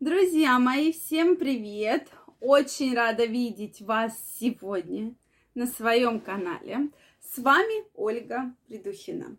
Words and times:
Друзья 0.00 0.58
мои, 0.58 0.92
всем 0.92 1.36
привет! 1.36 2.08
Очень 2.40 2.94
рада 2.94 3.26
видеть 3.26 3.82
вас 3.82 4.18
сегодня 4.40 5.14
на 5.54 5.66
своем 5.66 6.20
канале. 6.20 6.88
С 7.20 7.36
вами 7.36 7.84
Ольга 7.92 8.56
Придухина. 8.66 9.36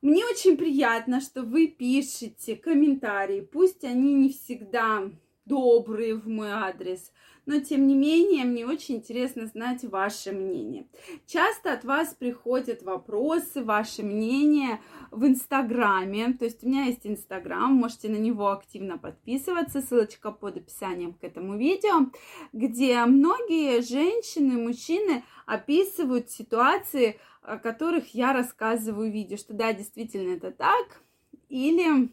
Мне 0.00 0.24
очень 0.24 0.56
приятно, 0.56 1.20
что 1.20 1.42
вы 1.42 1.66
пишете 1.66 2.56
комментарии, 2.56 3.42
пусть 3.42 3.84
они 3.84 4.14
не 4.14 4.30
всегда 4.30 5.10
добрые 5.44 6.14
в 6.14 6.28
мой 6.28 6.50
адрес, 6.50 7.12
но 7.46 7.58
тем 7.58 7.86
не 7.86 7.94
менее 7.94 8.44
мне 8.44 8.64
очень 8.64 8.96
интересно 8.96 9.46
знать 9.46 9.84
ваше 9.84 10.32
мнение. 10.32 10.86
Часто 11.26 11.72
от 11.72 11.84
вас 11.84 12.14
приходят 12.14 12.82
вопросы, 12.82 13.64
ваше 13.64 14.02
мнение 14.02 14.80
в 15.10 15.26
Инстаграме, 15.26 16.34
то 16.34 16.44
есть 16.44 16.62
у 16.62 16.68
меня 16.68 16.84
есть 16.84 17.06
Инстаграм, 17.06 17.72
можете 17.72 18.08
на 18.08 18.16
него 18.16 18.50
активно 18.50 18.98
подписываться, 18.98 19.82
ссылочка 19.82 20.30
под 20.30 20.58
описанием 20.58 21.14
к 21.14 21.24
этому 21.24 21.56
видео, 21.56 22.10
где 22.52 23.04
многие 23.04 23.82
женщины, 23.82 24.58
мужчины 24.58 25.24
описывают 25.46 26.30
ситуации, 26.30 27.18
о 27.42 27.58
которых 27.58 28.14
я 28.14 28.32
рассказываю 28.32 29.10
в 29.10 29.14
видео, 29.14 29.36
что 29.36 29.52
да, 29.52 29.72
действительно 29.72 30.36
это 30.36 30.52
так, 30.52 31.02
или 31.48 32.08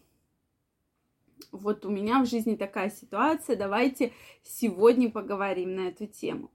вот 1.52 1.86
у 1.86 1.90
меня 1.90 2.22
в 2.22 2.26
жизни 2.26 2.56
такая 2.56 2.90
ситуация, 2.90 3.56
давайте 3.56 4.14
сегодня 4.44 5.10
поговорим 5.10 5.76
на 5.76 5.88
эту 5.90 6.08
тему. 6.08 6.52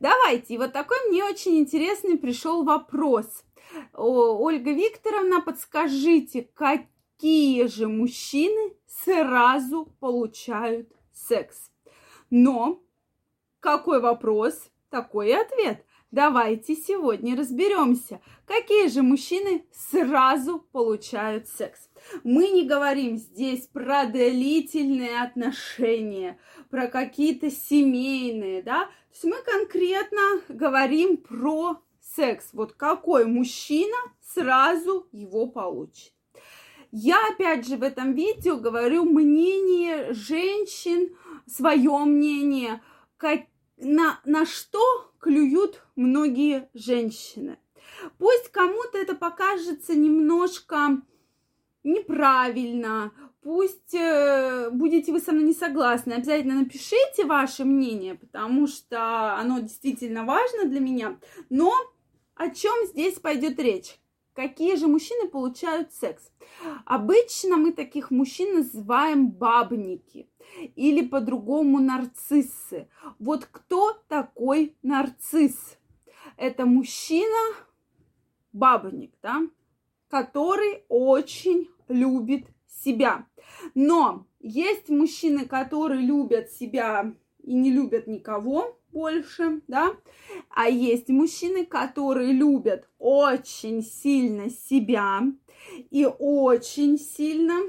Давайте, 0.00 0.54
и 0.54 0.58
вот 0.58 0.72
такой 0.72 0.96
мне 1.08 1.24
очень 1.24 1.58
интересный 1.58 2.16
пришел 2.16 2.64
вопрос. 2.64 3.44
Ольга 3.92 4.72
Викторовна, 4.72 5.40
подскажите, 5.42 6.48
какие 6.54 7.66
же 7.66 7.86
мужчины 7.88 8.74
сразу 9.04 9.92
получают 10.00 10.90
секс? 11.12 11.70
Но 12.30 12.82
какой 13.60 14.00
вопрос, 14.00 14.70
такой 14.88 15.28
и 15.28 15.32
ответ. 15.32 15.84
Давайте 16.10 16.74
сегодня 16.74 17.36
разберемся, 17.36 18.22
какие 18.46 18.88
же 18.88 19.02
мужчины 19.02 19.66
сразу 19.72 20.60
получают 20.72 21.48
секс. 21.48 21.87
Мы 22.24 22.48
не 22.48 22.64
говорим 22.64 23.16
здесь 23.16 23.66
про 23.66 24.06
длительные 24.06 25.22
отношения, 25.22 26.38
про 26.70 26.88
какие-то 26.88 27.50
семейные, 27.50 28.62
да. 28.62 28.86
То 28.86 28.90
есть 29.12 29.24
мы 29.24 29.42
конкретно 29.42 30.40
говорим 30.48 31.16
про 31.16 31.82
секс. 32.00 32.48
Вот 32.52 32.72
какой 32.72 33.26
мужчина 33.26 33.96
сразу 34.34 35.08
его 35.12 35.46
получит. 35.46 36.12
Я 36.90 37.18
опять 37.28 37.66
же 37.66 37.76
в 37.76 37.82
этом 37.82 38.14
видео 38.14 38.56
говорю 38.56 39.04
мнение 39.04 40.12
женщин, 40.14 41.14
свое 41.46 41.98
мнение, 42.04 42.82
как, 43.18 43.40
на, 43.76 44.20
на 44.24 44.46
что 44.46 45.12
клюют 45.18 45.84
многие 45.96 46.70
женщины. 46.72 47.58
Пусть 48.18 48.48
кому-то 48.50 48.96
это 48.96 49.14
покажется 49.14 49.94
немножко 49.94 51.02
неправильно, 51.84 53.12
пусть 53.42 53.94
э, 53.94 54.70
будете 54.70 55.12
вы 55.12 55.20
со 55.20 55.32
мной 55.32 55.44
не 55.44 55.54
согласны, 55.54 56.14
обязательно 56.14 56.54
напишите 56.54 57.24
ваше 57.24 57.64
мнение, 57.64 58.14
потому 58.14 58.66
что 58.66 59.36
оно 59.36 59.60
действительно 59.60 60.24
важно 60.24 60.64
для 60.64 60.80
меня. 60.80 61.18
Но 61.50 61.72
о 62.34 62.50
чем 62.50 62.86
здесь 62.86 63.18
пойдет 63.18 63.58
речь? 63.58 63.98
Какие 64.34 64.76
же 64.76 64.86
мужчины 64.86 65.28
получают 65.28 65.92
секс? 65.92 66.30
Обычно 66.84 67.56
мы 67.56 67.72
таких 67.72 68.12
мужчин 68.12 68.54
называем 68.54 69.30
бабники 69.30 70.30
или 70.76 71.04
по-другому 71.04 71.80
нарциссы. 71.80 72.88
Вот 73.18 73.48
кто 73.50 74.00
такой 74.06 74.76
нарцисс? 74.82 75.78
Это 76.36 76.66
мужчина, 76.66 77.56
бабник, 78.52 79.12
да, 79.22 79.40
который 80.08 80.84
очень 80.88 81.68
любит 81.88 82.46
себя. 82.66 83.26
Но 83.74 84.26
есть 84.40 84.88
мужчины, 84.88 85.46
которые 85.46 86.02
любят 86.02 86.50
себя 86.50 87.12
и 87.42 87.54
не 87.54 87.70
любят 87.70 88.06
никого 88.06 88.78
больше, 88.92 89.60
да, 89.68 89.94
а 90.50 90.68
есть 90.68 91.08
мужчины, 91.08 91.66
которые 91.66 92.32
любят 92.32 92.88
очень 92.98 93.82
сильно 93.82 94.50
себя 94.50 95.22
и 95.90 96.06
очень 96.18 96.98
сильно 96.98 97.60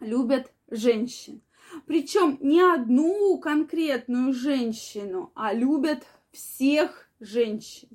любят 0.00 0.52
женщин. 0.70 1.40
Причем 1.86 2.38
не 2.40 2.60
одну 2.60 3.38
конкретную 3.38 4.32
женщину, 4.32 5.32
а 5.34 5.52
любят 5.52 6.06
всех 6.30 7.08
женщин. 7.20 7.88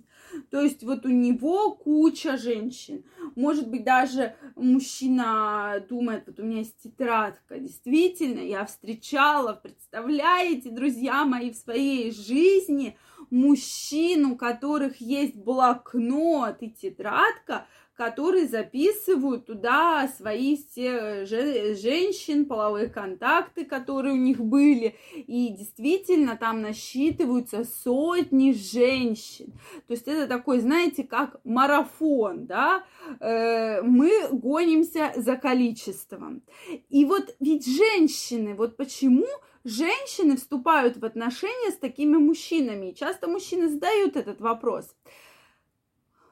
То 0.49 0.61
есть 0.61 0.83
вот 0.83 1.05
у 1.05 1.09
него 1.09 1.71
куча 1.71 2.37
женщин. 2.37 3.03
Может 3.35 3.69
быть, 3.69 3.83
даже 3.83 4.35
мужчина 4.55 5.83
думает, 5.89 6.23
вот 6.27 6.39
у 6.39 6.43
меня 6.43 6.59
есть 6.59 6.77
тетрадка. 6.81 7.59
Действительно, 7.59 8.39
я 8.39 8.65
встречала, 8.65 9.53
представляете, 9.53 10.69
друзья 10.69 11.25
мои, 11.25 11.51
в 11.51 11.55
своей 11.55 12.11
жизни 12.11 12.97
мужчин, 13.31 14.25
у 14.25 14.35
которых 14.35 15.01
есть 15.01 15.35
блокнот 15.35 16.57
и 16.61 16.69
тетрадка, 16.69 17.65
которые 17.99 18.47
записывают 18.47 19.47
туда 19.47 20.07
свои 20.07 20.55
все 20.55 21.25
женщин, 21.25 22.45
половые 22.45 22.87
контакты, 22.87 23.65
которые 23.65 24.13
у 24.13 24.17
них 24.17 24.39
были. 24.39 24.95
И 25.15 25.49
действительно 25.49 26.37
там 26.37 26.61
насчитываются 26.61 27.65
сотни 27.65 28.53
женщин. 28.53 29.51
То 29.87 29.95
есть 29.95 30.07
это 30.07 30.27
такой, 30.27 30.61
знаете, 30.61 31.03
как 31.03 31.41
марафон, 31.43 32.45
да? 32.45 32.85
Э, 33.19 33.81
мы 33.81 34.29
гонимся 34.31 35.11
за 35.17 35.35
количеством. 35.35 36.41
И 36.87 37.03
вот 37.03 37.35
ведь 37.41 37.67
женщины, 37.67 38.55
вот 38.55 38.77
почему 38.77 39.27
женщины 39.63 40.37
вступают 40.37 40.97
в 40.97 41.05
отношения 41.05 41.71
с 41.71 41.77
такими 41.77 42.17
мужчинами? 42.17 42.91
И 42.91 42.95
часто 42.95 43.27
мужчины 43.27 43.69
задают 43.69 44.15
этот 44.15 44.41
вопрос. 44.41 44.95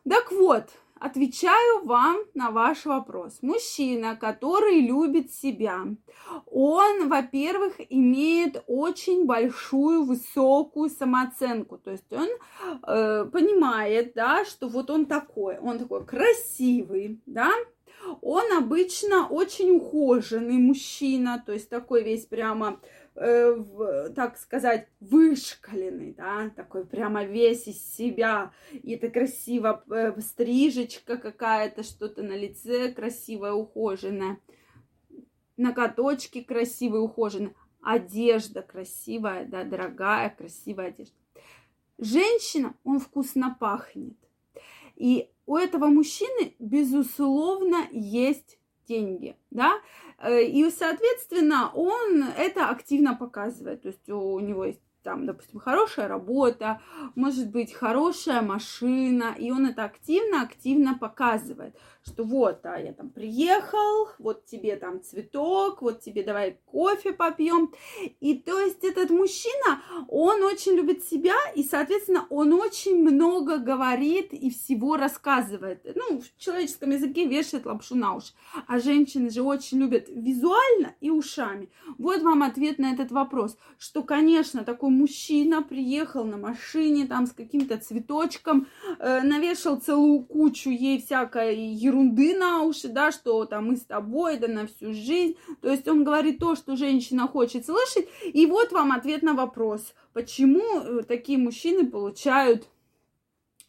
Так 0.03 0.31
вот, 0.31 0.69
Отвечаю 0.99 1.85
вам 1.85 2.17
на 2.33 2.49
ваш 2.49 2.85
вопрос. 2.85 3.39
Мужчина, 3.41 4.15
который 4.15 4.79
любит 4.79 5.31
себя, 5.31 5.85
он, 6.47 7.07
во-первых, 7.07 7.75
имеет 7.89 8.63
очень 8.67 9.25
большую, 9.25 10.05
высокую 10.05 10.89
самооценку. 10.89 11.77
То 11.77 11.91
есть 11.91 12.11
он 12.11 12.27
э, 12.27 13.25
понимает, 13.25 14.13
да, 14.15 14.43
что 14.45 14.67
вот 14.67 14.89
он 14.89 15.05
такой, 15.05 15.59
он 15.59 15.77
такой 15.77 16.03
красивый, 16.03 17.21
да, 17.27 17.51
он 18.21 18.51
обычно 18.57 19.27
очень 19.27 19.71
ухоженный 19.71 20.57
мужчина, 20.57 21.43
то 21.45 21.51
есть 21.51 21.69
такой 21.69 22.03
весь 22.03 22.25
прямо 22.25 22.79
э, 23.17 23.51
в, 23.53 24.09
так 24.13 24.37
сказать, 24.37 24.87
вышкаленный, 24.99 26.13
да, 26.13 26.49
такой 26.55 26.85
прямо 26.85 27.23
весь 27.23 27.67
из 27.67 27.83
себя. 27.95 28.53
И 28.71 28.93
это 28.93 29.09
красиво, 29.09 29.83
э, 29.89 30.19
стрижечка 30.21 31.17
какая-то, 31.17 31.83
что-то 31.83 32.23
на 32.23 32.37
лице 32.37 32.91
красивое, 32.91 33.53
ухоженное. 33.53 34.39
Ноготочки 35.57 36.41
красивые, 36.41 37.01
ухоженные. 37.01 37.55
Одежда 37.81 38.61
красивая, 38.61 39.45
да, 39.45 39.63
дорогая, 39.63 40.29
красивая 40.29 40.87
одежда. 40.87 41.15
Женщина, 41.97 42.75
он 42.83 42.99
вкусно 42.99 43.55
пахнет. 43.59 44.17
И 44.95 45.29
у 45.45 45.55
этого 45.55 45.87
мужчины, 45.87 46.55
безусловно, 46.59 47.87
есть 47.91 48.59
деньги, 48.87 49.35
да, 49.51 49.79
э, 50.19 50.43
и, 50.43 50.69
соответственно, 50.71 51.71
он 51.73 52.23
это 52.23 52.69
активно 52.69 53.15
показывает, 53.15 53.83
то 53.83 53.89
есть 53.89 54.09
у 54.09 54.39
него 54.39 54.65
есть 54.65 54.81
там, 55.07 55.25
допустим, 55.25 55.61
хорошая 55.61 56.09
работа, 56.09 56.81
может 57.15 57.49
быть, 57.49 57.73
хорошая 57.73 58.41
машина, 58.41 59.33
и 59.37 59.51
он 59.51 59.65
это 59.65 59.85
активно-активно 59.85 60.97
показывает, 60.97 61.77
что 62.05 62.25
вот, 62.25 62.65
а 62.65 62.77
я 62.77 62.91
там 62.91 63.09
приехал, 63.09 64.09
вот 64.19 64.43
тебе 64.43 64.75
там 64.75 65.01
цветок, 65.01 65.81
вот 65.81 66.01
тебе 66.01 66.23
давай 66.23 66.59
кофе 66.65 67.13
попьем. 67.13 67.73
И 68.19 68.35
то 68.35 68.59
есть 68.59 68.83
этот 68.83 69.09
мужчина, 69.09 69.81
он 70.09 70.43
очень 70.43 70.73
любит 70.73 71.05
себя, 71.05 71.37
и, 71.55 71.63
соответственно, 71.63 72.27
он 72.29 72.51
очень 72.51 73.01
много 73.01 73.59
говорит 73.59 74.33
и 74.33 74.49
всего 74.49 74.97
рассказывает. 74.97 75.87
Ну, 75.95 76.19
в 76.19 76.37
человеческом 76.37 76.89
языке 76.91 77.25
вешает 77.25 77.65
лапшу 77.65 77.95
на 77.95 78.15
уши. 78.15 78.33
А 78.67 78.79
женщины 78.79 79.29
же 79.29 79.41
очень 79.41 79.79
любят 79.79 80.09
визуально 80.09 80.95
и 80.99 81.09
ушами. 81.09 81.69
Вот 81.97 82.21
вам 82.23 82.43
ответ 82.43 82.77
на 82.77 82.91
этот 82.91 83.11
вопрос, 83.11 83.57
что, 83.79 84.03
конечно, 84.03 84.65
такой 84.65 84.96
мужчина 84.97 85.61
приехал 85.61 86.23
на 86.25 86.37
машине 86.37 87.05
там 87.05 87.27
с 87.27 87.31
каким-то 87.31 87.77
цветочком, 87.77 88.67
э, 88.99 89.21
навешал 89.21 89.77
целую 89.77 90.21
кучу 90.21 90.69
ей 90.69 91.01
всякой 91.01 91.57
ерунды, 91.57 92.37
на 92.37 92.61
уши, 92.63 92.87
да, 92.87 93.11
что 93.11 93.45
там 93.45 93.67
мы 93.67 93.77
с 93.77 93.81
тобой, 93.81 94.37
да 94.37 94.47
на 94.47 94.67
всю 94.67 94.93
жизнь. 94.93 95.35
То 95.61 95.69
есть 95.69 95.87
он 95.87 96.03
говорит 96.03 96.39
то, 96.39 96.55
что 96.55 96.75
женщина 96.75 97.27
хочет 97.27 97.65
слышать. 97.65 98.07
И 98.33 98.45
вот 98.45 98.71
вам 98.71 98.91
ответ 98.91 99.21
на 99.21 99.33
вопрос, 99.33 99.93
почему 100.13 100.79
э, 100.79 101.03
такие 101.03 101.37
мужчины 101.37 101.85
получают 101.85 102.67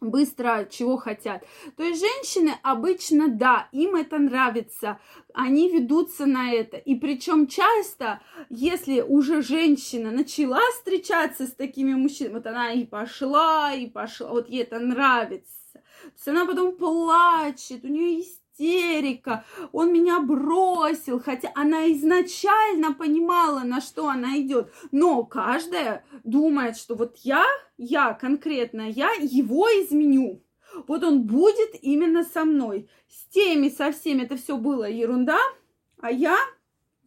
быстро 0.01 0.67
чего 0.71 0.97
хотят. 0.97 1.45
То 1.77 1.83
есть 1.83 2.01
женщины 2.01 2.55
обычно, 2.63 3.29
да, 3.29 3.69
им 3.73 3.97
это 3.97 4.19
нравится, 4.19 5.01
они 5.35 5.71
ведутся 5.71 6.27
на 6.27 6.53
это. 6.53 6.77
И 6.77 6.95
причем 6.95 7.47
часто, 7.47 8.21
если 8.49 9.01
уже 9.01 9.43
женщина 9.43 10.11
начала 10.11 10.61
встречаться 10.73 11.47
с 11.47 11.53
такими 11.53 11.95
мужчинами, 11.95 12.35
вот 12.35 12.47
она 12.47 12.73
и 12.73 12.85
пошла, 12.85 13.73
и 13.75 13.87
пошла, 13.87 14.31
вот 14.31 14.49
ей 14.49 14.63
это 14.63 14.79
нравится. 14.79 15.53
То 15.73 16.13
есть 16.15 16.29
она 16.29 16.47
потом 16.47 16.77
плачет, 16.77 17.85
у 17.85 17.89
нее 17.89 18.17
есть 18.19 18.43
истерика, 18.59 19.45
он 19.73 19.93
меня 19.93 20.21
бросил, 20.21 21.21
хотя 21.21 21.51
она 21.55 21.91
изначально 21.93 22.93
понимала, 22.93 23.61
на 23.61 23.81
что 23.81 24.09
она 24.09 24.39
идет. 24.39 24.73
Но 24.91 25.25
каждая 25.25 26.05
думает, 26.25 26.77
что 26.77 26.95
вот 26.95 27.17
я, 27.19 27.45
я 27.77 28.15
конкретно, 28.15 28.89
я 28.89 29.11
его 29.21 29.67
изменю. 29.69 30.43
Вот 30.87 31.03
он 31.03 31.23
будет 31.23 31.83
именно 31.83 32.25
со 32.25 32.45
мной. 32.45 32.89
С 33.09 33.27
теми, 33.33 33.69
со 33.69 33.93
всеми 33.93 34.23
это 34.23 34.37
все 34.37 34.57
было 34.57 34.89
ерунда, 34.89 35.39
а 36.01 36.11
я 36.11 36.37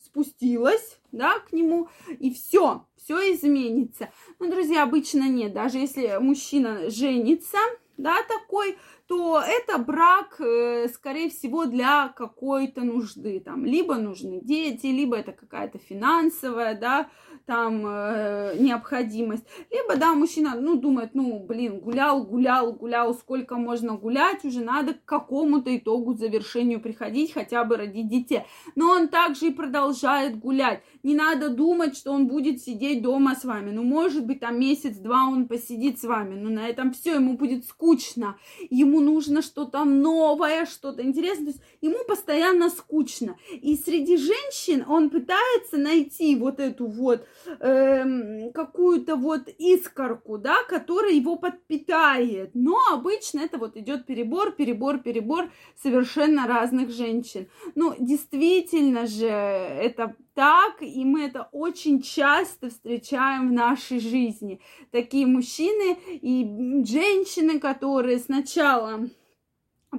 спустилась, 0.03 0.99
да, 1.11 1.39
к 1.39 1.53
нему, 1.53 1.87
и 2.19 2.33
все, 2.33 2.85
все 2.97 3.33
изменится. 3.33 4.09
Но, 4.39 4.49
друзья, 4.49 4.83
обычно 4.83 5.29
нет. 5.29 5.53
Даже 5.53 5.77
если 5.77 6.17
мужчина 6.19 6.89
женится, 6.89 7.57
да, 7.97 8.17
такой, 8.23 8.77
то 9.11 9.43
это 9.45 9.77
брак, 9.77 10.39
э, 10.39 10.87
скорее 10.87 11.29
всего, 11.29 11.65
для 11.65 12.07
какой-то 12.07 12.79
нужды. 12.79 13.41
Там, 13.41 13.65
либо 13.65 13.95
нужны 13.95 14.39
дети, 14.41 14.87
либо 14.87 15.17
это 15.17 15.33
какая-то 15.33 15.79
финансовая, 15.79 16.79
да, 16.79 17.09
там 17.45 17.85
э, 17.85 18.55
необходимость. 18.57 19.43
Либо, 19.69 19.97
да, 19.97 20.13
мужчина, 20.13 20.55
ну, 20.55 20.77
думает, 20.77 21.09
ну, 21.13 21.45
блин, 21.45 21.81
гулял, 21.81 22.23
гулял, 22.23 22.71
гулял, 22.71 23.13
сколько 23.13 23.57
можно 23.57 23.97
гулять, 23.97 24.45
уже 24.45 24.61
надо 24.61 24.93
к 24.93 25.03
какому-то 25.03 25.75
итогу, 25.75 26.13
завершению 26.13 26.79
приходить, 26.79 27.33
хотя 27.33 27.65
бы 27.65 27.75
родить 27.75 28.07
детей. 28.07 28.43
Но 28.75 28.91
он 28.91 29.09
также 29.09 29.47
и 29.47 29.51
продолжает 29.51 30.39
гулять. 30.39 30.83
Не 31.03 31.15
надо 31.15 31.49
думать, 31.49 31.97
что 31.97 32.13
он 32.13 32.27
будет 32.27 32.61
сидеть 32.61 33.01
дома 33.01 33.35
с 33.35 33.43
вами. 33.43 33.71
Ну, 33.71 33.83
может 33.83 34.25
быть, 34.25 34.39
там 34.39 34.57
месяц-два 34.57 35.25
он 35.25 35.49
посидит 35.49 35.99
с 35.99 36.05
вами, 36.05 36.35
но 36.35 36.49
на 36.49 36.69
этом 36.69 36.93
все, 36.93 37.15
ему 37.15 37.35
будет 37.37 37.65
скучно. 37.65 38.37
Ему 38.69 39.00
нужно 39.01 39.41
что-то 39.41 39.83
новое, 39.83 40.65
что-то 40.65 41.03
интересное. 41.03 41.47
То 41.47 41.51
есть 41.51 41.63
ему 41.81 42.03
постоянно 42.07 42.69
скучно. 42.69 43.37
И 43.51 43.75
среди 43.75 44.17
женщин 44.17 44.85
он 44.87 45.09
пытается 45.09 45.77
найти 45.77 46.35
вот 46.35 46.59
эту 46.59 46.87
вот 46.87 47.25
э, 47.59 48.51
какую-то 48.51 49.15
вот 49.15 49.47
искорку, 49.57 50.37
да, 50.37 50.63
которая 50.63 51.11
его 51.11 51.35
подпитает. 51.35 52.51
Но 52.53 52.77
обычно 52.91 53.41
это 53.41 53.57
вот 53.57 53.75
идет 53.75 54.05
перебор, 54.05 54.51
перебор, 54.51 54.99
перебор 54.99 55.51
совершенно 55.81 56.47
разных 56.47 56.91
женщин. 56.91 57.47
Ну, 57.75 57.93
действительно 57.99 59.07
же, 59.07 59.27
это 59.27 60.15
так, 60.33 60.81
и 60.81 61.03
мы 61.03 61.25
это 61.25 61.49
очень 61.51 62.01
часто 62.01 62.69
встречаем 62.69 63.49
в 63.49 63.51
нашей 63.51 63.99
жизни. 63.99 64.61
Такие 64.91 65.25
мужчины 65.25 65.97
и 66.07 66.83
женщины, 66.85 67.59
которые 67.59 68.19
сначала 68.19 69.09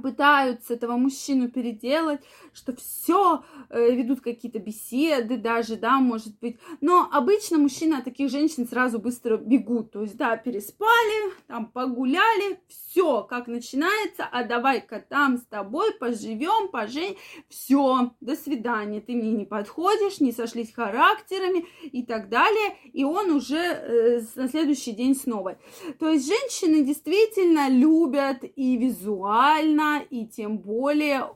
пытаются 0.00 0.74
этого 0.74 0.96
мужчину 0.96 1.48
переделать, 1.50 2.20
что 2.52 2.74
все 2.74 3.44
э, 3.68 3.94
ведут 3.94 4.20
какие-то 4.20 4.58
беседы 4.58 5.36
даже, 5.36 5.76
да, 5.76 5.98
может 5.98 6.38
быть. 6.40 6.58
Но 6.80 7.08
обычно 7.12 7.58
мужчины 7.58 7.94
от 7.94 8.04
таких 8.04 8.30
женщин 8.30 8.66
сразу 8.66 8.98
быстро 8.98 9.36
бегут. 9.36 9.92
То 9.92 10.02
есть, 10.02 10.16
да, 10.16 10.36
переспали, 10.36 11.32
там 11.46 11.66
погуляли, 11.66 12.60
все, 12.68 13.22
как 13.22 13.48
начинается, 13.48 14.24
а 14.30 14.44
давай-ка 14.44 15.04
там 15.06 15.36
с 15.38 15.42
тобой 15.42 15.92
поживем, 15.92 16.68
пожень, 16.68 17.16
все, 17.48 18.12
до 18.20 18.36
свидания, 18.36 19.00
ты 19.00 19.14
мне 19.14 19.32
не 19.32 19.44
подходишь, 19.44 20.20
не 20.20 20.32
сошлись 20.32 20.72
характерами 20.72 21.66
и 21.82 22.02
так 22.02 22.28
далее. 22.28 22.76
И 22.92 23.04
он 23.04 23.30
уже 23.30 23.56
э, 23.56 24.20
на 24.36 24.48
следующий 24.48 24.92
день 24.92 25.14
снова. 25.14 25.58
То 25.98 26.08
есть 26.08 26.26
женщины 26.26 26.82
действительно 26.82 27.68
любят 27.68 28.44
и 28.56 28.76
визуально, 28.76 29.81
и 30.10 30.26
тем 30.26 30.58
более 30.58 31.30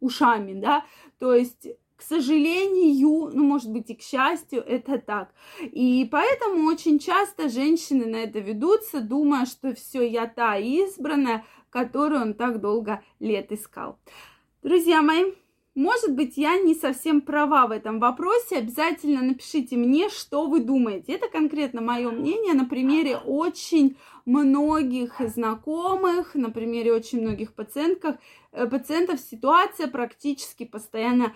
ушами, 0.00 0.60
да, 0.60 0.84
то 1.18 1.34
есть 1.34 1.68
к 2.02 2.04
сожалению, 2.04 3.30
ну, 3.32 3.44
может 3.44 3.70
быть, 3.70 3.88
и 3.90 3.94
к 3.94 4.02
счастью, 4.02 4.60
это 4.66 4.98
так. 4.98 5.32
И 5.60 6.08
поэтому 6.10 6.66
очень 6.66 6.98
часто 6.98 7.48
женщины 7.48 8.06
на 8.06 8.16
это 8.16 8.40
ведутся, 8.40 9.00
думая, 9.00 9.46
что 9.46 9.72
все, 9.72 10.02
я 10.02 10.26
та 10.26 10.56
избранная, 10.56 11.44
которую 11.70 12.22
он 12.22 12.34
так 12.34 12.60
долго 12.60 13.04
лет 13.20 13.52
искал. 13.52 14.00
Друзья 14.64 15.00
мои, 15.00 15.32
может 15.74 16.14
быть, 16.14 16.36
я 16.36 16.58
не 16.58 16.74
совсем 16.74 17.22
права 17.22 17.66
в 17.66 17.70
этом 17.70 17.98
вопросе. 17.98 18.58
Обязательно 18.58 19.22
напишите 19.22 19.76
мне, 19.76 20.10
что 20.10 20.46
вы 20.46 20.60
думаете. 20.60 21.12
Это 21.14 21.28
конкретно 21.28 21.80
мое 21.80 22.10
мнение 22.10 22.52
на 22.52 22.66
примере 22.66 23.16
очень 23.16 23.96
многих 24.26 25.20
знакомых, 25.20 26.34
на 26.34 26.50
примере 26.50 26.92
очень 26.92 27.22
многих 27.22 27.54
пациентов. 27.54 28.16
Э, 28.52 28.66
пациентов 28.66 29.18
ситуация 29.20 29.88
практически 29.88 30.64
постоянно 30.64 31.32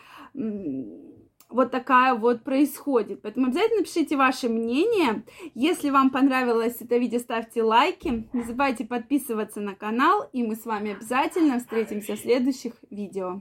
вот 1.48 1.70
такая 1.70 2.14
вот 2.14 2.44
происходит. 2.44 3.22
Поэтому 3.22 3.46
обязательно 3.46 3.84
пишите 3.84 4.16
ваше 4.16 4.50
мнение. 4.50 5.24
Если 5.54 5.88
вам 5.88 6.10
понравилось 6.10 6.76
это 6.80 6.98
видео, 6.98 7.20
ставьте 7.20 7.62
лайки. 7.62 8.28
Не 8.34 8.42
забывайте 8.42 8.84
подписываться 8.84 9.60
на 9.60 9.74
канал. 9.74 10.28
И 10.34 10.42
мы 10.42 10.56
с 10.56 10.66
вами 10.66 10.92
обязательно 10.92 11.58
встретимся 11.58 12.16
в 12.16 12.18
следующих 12.18 12.74
видео. 12.90 13.40